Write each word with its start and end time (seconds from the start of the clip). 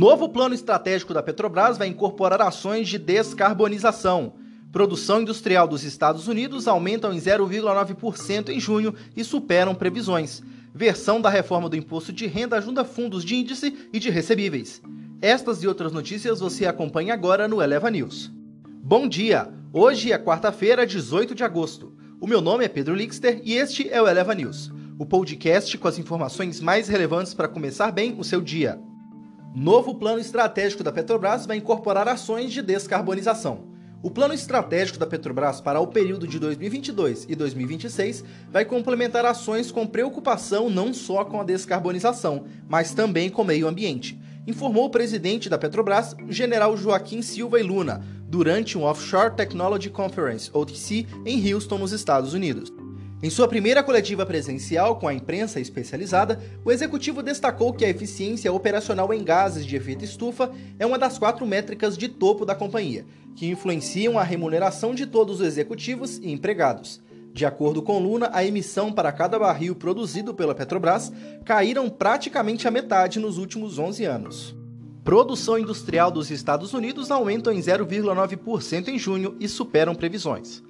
Novo 0.00 0.30
plano 0.30 0.54
estratégico 0.54 1.12
da 1.12 1.22
Petrobras 1.22 1.76
vai 1.76 1.86
incorporar 1.86 2.40
ações 2.40 2.88
de 2.88 2.96
descarbonização. 2.96 4.32
Produção 4.72 5.20
industrial 5.20 5.68
dos 5.68 5.84
Estados 5.84 6.26
Unidos 6.26 6.66
aumentam 6.66 7.12
em 7.12 7.18
0,9% 7.18 8.48
em 8.48 8.58
junho 8.58 8.94
e 9.14 9.22
superam 9.22 9.74
previsões. 9.74 10.42
Versão 10.74 11.20
da 11.20 11.28
reforma 11.28 11.68
do 11.68 11.76
imposto 11.76 12.14
de 12.14 12.26
renda 12.26 12.56
ajuda 12.56 12.82
fundos 12.82 13.22
de 13.22 13.34
índice 13.34 13.76
e 13.92 13.98
de 13.98 14.08
recebíveis. 14.08 14.80
Estas 15.20 15.62
e 15.62 15.68
outras 15.68 15.92
notícias 15.92 16.40
você 16.40 16.64
acompanha 16.64 17.12
agora 17.12 17.46
no 17.46 17.60
Eleva 17.60 17.90
News. 17.90 18.32
Bom 18.82 19.06
dia! 19.06 19.52
Hoje 19.70 20.12
é 20.12 20.16
quarta-feira, 20.16 20.86
18 20.86 21.34
de 21.34 21.44
agosto. 21.44 21.92
O 22.18 22.26
meu 22.26 22.40
nome 22.40 22.64
é 22.64 22.68
Pedro 22.68 22.94
Lixter 22.94 23.42
e 23.44 23.52
este 23.52 23.86
é 23.90 24.00
o 24.00 24.08
Eleva 24.08 24.34
News, 24.34 24.72
o 24.98 25.04
podcast 25.04 25.76
com 25.76 25.88
as 25.88 25.98
informações 25.98 26.58
mais 26.58 26.88
relevantes 26.88 27.34
para 27.34 27.48
começar 27.48 27.92
bem 27.92 28.16
o 28.18 28.24
seu 28.24 28.40
dia. 28.40 28.80
Novo 29.54 29.96
plano 29.96 30.20
estratégico 30.20 30.84
da 30.84 30.92
Petrobras 30.92 31.44
vai 31.44 31.56
incorporar 31.56 32.06
ações 32.06 32.52
de 32.52 32.62
descarbonização. 32.62 33.64
O 34.00 34.08
plano 34.08 34.32
estratégico 34.32 34.96
da 34.96 35.08
Petrobras 35.08 35.60
para 35.60 35.80
o 35.80 35.88
período 35.88 36.24
de 36.24 36.38
2022 36.38 37.26
e 37.28 37.34
2026 37.34 38.24
vai 38.48 38.64
complementar 38.64 39.26
ações 39.26 39.72
com 39.72 39.88
preocupação 39.88 40.70
não 40.70 40.94
só 40.94 41.24
com 41.24 41.40
a 41.40 41.44
descarbonização, 41.44 42.44
mas 42.68 42.94
também 42.94 43.28
com 43.28 43.42
o 43.42 43.44
meio 43.44 43.66
ambiente, 43.66 44.16
informou 44.46 44.84
o 44.84 44.90
presidente 44.90 45.48
da 45.48 45.58
Petrobras, 45.58 46.14
general 46.28 46.76
Joaquim 46.76 47.20
Silva 47.20 47.58
e 47.58 47.64
Luna, 47.64 48.04
durante 48.28 48.78
um 48.78 48.84
Offshore 48.84 49.34
Technology 49.34 49.90
Conference, 49.90 50.48
OTC, 50.52 51.06
em 51.26 51.52
Houston, 51.52 51.78
nos 51.78 51.90
Estados 51.90 52.34
Unidos. 52.34 52.72
Em 53.22 53.28
sua 53.28 53.46
primeira 53.46 53.82
coletiva 53.82 54.24
presencial 54.24 54.96
com 54.96 55.06
a 55.06 55.12
imprensa 55.12 55.60
especializada, 55.60 56.40
o 56.64 56.72
executivo 56.72 57.22
destacou 57.22 57.70
que 57.70 57.84
a 57.84 57.88
eficiência 57.90 58.50
operacional 58.50 59.12
em 59.12 59.22
gases 59.22 59.66
de 59.66 59.76
efeito 59.76 60.02
estufa 60.02 60.50
é 60.78 60.86
uma 60.86 60.98
das 60.98 61.18
quatro 61.18 61.46
métricas 61.46 61.98
de 61.98 62.08
topo 62.08 62.46
da 62.46 62.54
companhia, 62.54 63.04
que 63.36 63.46
influenciam 63.46 64.18
a 64.18 64.22
remuneração 64.22 64.94
de 64.94 65.04
todos 65.04 65.40
os 65.40 65.46
executivos 65.46 66.16
e 66.16 66.32
empregados. 66.32 67.02
De 67.34 67.44
acordo 67.44 67.82
com 67.82 67.98
Luna, 67.98 68.30
a 68.32 68.42
emissão 68.42 68.90
para 68.90 69.12
cada 69.12 69.38
barril 69.38 69.74
produzido 69.74 70.32
pela 70.32 70.54
Petrobras 70.54 71.12
caíram 71.44 71.90
praticamente 71.90 72.66
a 72.66 72.70
metade 72.70 73.20
nos 73.20 73.36
últimos 73.36 73.78
11 73.78 74.02
anos. 74.06 74.56
Produção 75.04 75.58
industrial 75.58 76.10
dos 76.10 76.30
Estados 76.30 76.72
Unidos 76.72 77.10
aumenta 77.10 77.52
em 77.52 77.58
0,9% 77.58 78.88
em 78.88 78.98
junho 78.98 79.36
e 79.38 79.46
superam 79.46 79.94
previsões. 79.94 80.62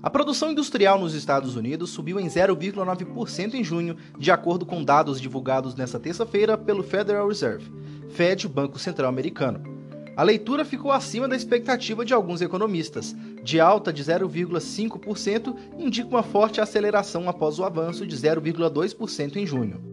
A 0.00 0.08
produção 0.08 0.52
industrial 0.52 0.98
nos 0.98 1.12
Estados 1.12 1.56
Unidos 1.56 1.90
subiu 1.90 2.20
em 2.20 2.26
0,9% 2.28 3.54
em 3.54 3.64
junho, 3.64 3.96
de 4.16 4.30
acordo 4.30 4.64
com 4.64 4.84
dados 4.84 5.20
divulgados 5.20 5.74
nesta 5.74 5.98
terça-feira 5.98 6.56
pelo 6.56 6.84
Federal 6.84 7.26
Reserve, 7.26 7.68
Fed, 8.10 8.46
Banco 8.46 8.78
Central 8.78 9.08
Americano. 9.08 9.60
A 10.16 10.22
leitura 10.22 10.64
ficou 10.64 10.92
acima 10.92 11.28
da 11.28 11.36
expectativa 11.36 12.04
de 12.04 12.14
alguns 12.14 12.40
economistas. 12.40 13.14
De 13.42 13.60
alta 13.60 13.92
de 13.92 14.02
0,5%, 14.02 15.56
indica 15.78 16.08
uma 16.08 16.22
forte 16.22 16.60
aceleração 16.60 17.28
após 17.28 17.58
o 17.58 17.64
avanço 17.64 18.06
de 18.06 18.16
0,2% 18.16 19.36
em 19.36 19.46
junho. 19.46 19.87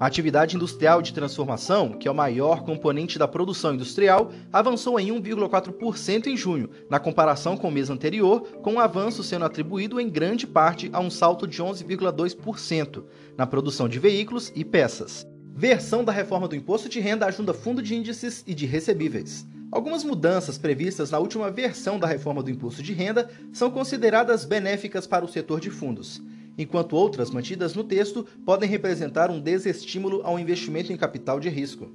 A 0.00 0.06
atividade 0.06 0.56
industrial 0.56 1.02
de 1.02 1.12
transformação, 1.12 1.90
que 1.90 2.08
é 2.08 2.10
o 2.10 2.14
maior 2.14 2.62
componente 2.62 3.18
da 3.18 3.28
produção 3.28 3.74
industrial, 3.74 4.32
avançou 4.50 4.98
em 4.98 5.08
1,4% 5.08 6.26
em 6.26 6.34
junho, 6.38 6.70
na 6.88 6.98
comparação 6.98 7.54
com 7.54 7.68
o 7.68 7.70
mês 7.70 7.90
anterior, 7.90 8.40
com 8.62 8.70
o 8.70 8.74
um 8.76 8.80
avanço 8.80 9.22
sendo 9.22 9.44
atribuído 9.44 10.00
em 10.00 10.08
grande 10.08 10.46
parte 10.46 10.88
a 10.90 11.00
um 11.00 11.10
salto 11.10 11.46
de 11.46 11.62
11,2% 11.62 13.04
na 13.36 13.46
produção 13.46 13.86
de 13.86 13.98
veículos 13.98 14.50
e 14.56 14.64
peças. 14.64 15.26
Versão 15.54 16.02
da 16.02 16.12
reforma 16.12 16.48
do 16.48 16.56
imposto 16.56 16.88
de 16.88 16.98
renda 16.98 17.26
ajuda 17.26 17.52
fundo 17.52 17.82
de 17.82 17.94
índices 17.94 18.42
e 18.46 18.54
de 18.54 18.64
recebíveis. 18.64 19.46
Algumas 19.70 20.02
mudanças 20.02 20.56
previstas 20.56 21.10
na 21.10 21.18
última 21.18 21.50
versão 21.50 21.98
da 21.98 22.06
reforma 22.06 22.42
do 22.42 22.50
imposto 22.50 22.82
de 22.82 22.94
renda 22.94 23.28
são 23.52 23.70
consideradas 23.70 24.46
benéficas 24.46 25.06
para 25.06 25.26
o 25.26 25.28
setor 25.28 25.60
de 25.60 25.68
fundos 25.68 26.22
enquanto 26.62 26.94
outras 26.94 27.30
mantidas 27.30 27.74
no 27.74 27.82
texto 27.82 28.26
podem 28.44 28.68
representar 28.68 29.30
um 29.30 29.40
desestímulo 29.40 30.20
ao 30.24 30.38
investimento 30.38 30.92
em 30.92 30.96
capital 30.96 31.40
de 31.40 31.48
risco. 31.48 31.90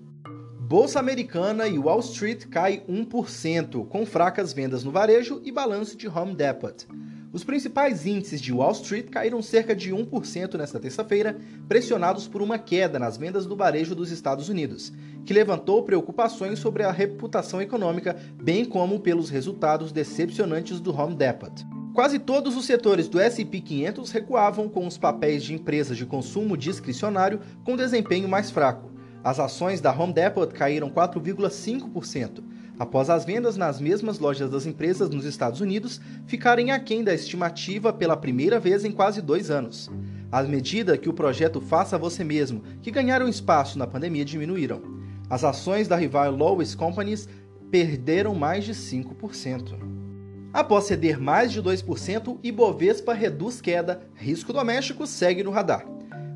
Bolsa 0.60 1.00
Americana 1.00 1.68
e 1.68 1.78
Wall 1.78 2.00
Street 2.00 2.46
cai 2.48 2.84
1%, 2.90 3.88
com 3.88 4.06
fracas 4.06 4.52
vendas 4.52 4.84
no 4.84 4.92
varejo 4.92 5.40
e 5.46 5.52
balanço 5.52 5.96
de 5.96 6.08
Home 6.08 6.34
Depot. 6.34 6.88
Os 7.32 7.44
principais 7.44 8.06
índices 8.08 8.42
de 8.42 8.52
Wall 8.52 8.72
Street 8.72 9.10
caíram 9.10 9.42
cerca 9.42 9.76
de 9.76 9.92
1% 9.94 10.56
nesta 10.56 10.80
terça-feira, 10.80 11.38
pressionados 11.68 12.28
por 12.28 12.42
uma 12.42 12.58
queda 12.58 12.98
nas 12.98 13.18
vendas 13.18 13.46
do 13.46 13.56
varejo 13.56 13.94
dos 13.94 14.10
Estados 14.10 14.50
Unidos, 14.50 14.92
que 15.26 15.34
levantou 15.34 15.84
preocupações 15.84 16.58
sobre 16.60 16.82
a 16.82 16.92
reputação 16.92 17.62
econômica, 17.62 18.16
bem 18.42 18.66
como 18.66 19.02
pelos 19.02 19.30
resultados 19.30 19.92
decepcionantes 19.92 20.80
do 20.80 20.96
Home 20.98 21.16
Depot. 21.16 21.75
Quase 21.96 22.20
todos 22.20 22.58
os 22.58 22.66
setores 22.66 23.08
do 23.08 23.22
S&P 23.22 23.62
500 23.62 24.12
recuavam 24.12 24.68
com 24.68 24.86
os 24.86 24.98
papéis 24.98 25.42
de 25.42 25.54
empresas 25.54 25.96
de 25.96 26.06
consumo 26.06 26.58
discricionário 26.58 27.40
com 27.64 27.78
desempenho 27.78 28.28
mais 28.28 28.52
fraco. 28.52 28.92
As 29.24 29.40
ações 29.40 29.80
da 29.80 29.98
Home 29.98 30.12
Depot 30.12 30.46
caíram 30.48 30.90
4,5%, 30.90 32.44
após 32.78 33.10
as 33.10 33.24
vendas 33.24 33.56
nas 33.56 33.80
mesmas 33.80 34.20
lojas 34.20 34.50
das 34.50 34.66
empresas 34.66 35.10
nos 35.10 35.24
Estados 35.24 35.62
Unidos 35.62 36.02
ficarem 36.28 36.70
aquém 36.70 37.02
da 37.02 37.14
estimativa 37.14 37.94
pela 37.94 38.18
primeira 38.18 38.60
vez 38.60 38.84
em 38.84 38.92
quase 38.92 39.22
dois 39.22 39.50
anos. 39.50 39.90
À 40.30 40.44
medida 40.44 40.98
que 40.98 41.08
o 41.08 41.14
projeto 41.14 41.62
Faça 41.62 41.98
Você 41.98 42.26
Mesmo, 42.26 42.62
que 42.82 42.92
ganharam 42.92 43.30
espaço 43.30 43.80
na 43.80 43.88
pandemia, 43.88 44.26
diminuíram. 44.26 44.82
As 45.30 45.46
ações 45.46 45.88
da 45.88 45.96
rival 45.96 46.36
Lois 46.36 46.76
Companies 46.76 47.30
perderam 47.72 48.36
mais 48.36 48.66
de 48.66 48.74
5%. 48.74 49.95
Após 50.56 50.86
ceder 50.86 51.20
mais 51.20 51.52
de 51.52 51.62
2%, 51.62 52.40
Ibovespa 52.42 53.12
reduz 53.14 53.60
queda, 53.60 54.08
risco 54.16 54.54
doméstico 54.54 55.06
segue 55.06 55.44
no 55.44 55.52
radar. 55.52 55.86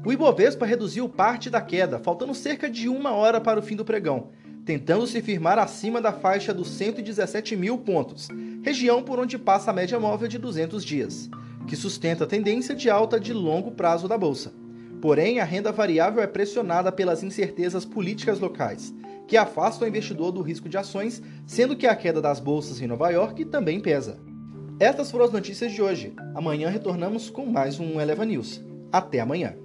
O 0.05 0.11
Ibovespa 0.11 0.65
reduziu 0.65 1.07
parte 1.07 1.49
da 1.49 1.61
queda, 1.61 1.99
faltando 1.99 2.35
cerca 2.35 2.69
de 2.69 2.89
uma 2.89 3.13
hora 3.13 3.39
para 3.39 3.61
o 3.61 3.63
fim 3.63 3.77
do 3.77 3.85
pregão, 3.85 4.31
tentando 4.65 5.07
se 5.07 5.21
firmar 5.21 5.57
acima 5.57 6.01
da 6.01 6.11
faixa 6.11 6.53
dos 6.53 6.67
117 6.67 7.55
mil 7.55 7.77
pontos, 7.77 8.27
região 8.61 9.01
por 9.01 9.19
onde 9.19 9.37
passa 9.37 9.71
a 9.71 9.73
média 9.73 9.97
móvel 9.97 10.27
de 10.27 10.37
200 10.37 10.83
dias, 10.83 11.29
que 11.65 11.77
sustenta 11.77 12.25
a 12.25 12.27
tendência 12.27 12.75
de 12.75 12.89
alta 12.89 13.17
de 13.17 13.31
longo 13.31 13.71
prazo 13.71 14.05
da 14.05 14.17
bolsa. 14.17 14.51
Porém, 15.01 15.39
a 15.39 15.45
renda 15.45 15.71
variável 15.71 16.21
é 16.21 16.27
pressionada 16.27 16.91
pelas 16.91 17.23
incertezas 17.23 17.85
políticas 17.85 18.37
locais, 18.37 18.93
que 19.29 19.37
afasta 19.37 19.85
o 19.85 19.87
investidor 19.87 20.31
do 20.31 20.41
risco 20.41 20.67
de 20.67 20.75
ações, 20.75 21.21
sendo 21.45 21.75
que 21.75 21.85
a 21.85 21.95
queda 21.95 22.19
das 22.19 22.39
bolsas 22.39 22.81
em 22.81 22.87
Nova 22.87 23.11
York 23.11 23.45
também 23.45 23.79
pesa. 23.79 24.19
Estas 24.79 25.11
foram 25.11 25.25
as 25.25 25.31
notícias 25.31 25.71
de 25.71 25.83
hoje. 25.83 26.13
Amanhã 26.33 26.67
retornamos 26.67 27.29
com 27.29 27.45
mais 27.45 27.79
um 27.79 28.01
Eleva 28.01 28.25
News. 28.25 28.59
Até 28.91 29.19
amanhã. 29.19 29.55